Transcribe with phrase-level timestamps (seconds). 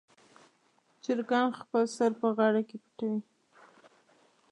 [1.03, 3.21] چرګان خپل سر په غاړه کې پټوي.